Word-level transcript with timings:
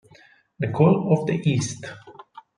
The 0.57 0.69
Call 0.71 1.13
of 1.15 1.27
the 1.27 1.39
East 1.47 1.85